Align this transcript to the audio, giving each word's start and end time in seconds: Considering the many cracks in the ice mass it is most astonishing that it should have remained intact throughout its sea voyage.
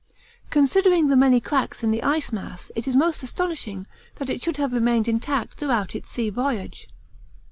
Considering 0.49 1.09
the 1.09 1.15
many 1.15 1.39
cracks 1.39 1.83
in 1.83 1.91
the 1.91 2.01
ice 2.01 2.31
mass 2.31 2.71
it 2.75 2.87
is 2.87 2.95
most 2.95 3.21
astonishing 3.21 3.85
that 4.15 4.31
it 4.31 4.41
should 4.41 4.57
have 4.57 4.73
remained 4.73 5.07
intact 5.07 5.53
throughout 5.53 5.93
its 5.93 6.09
sea 6.09 6.31
voyage. 6.31 6.87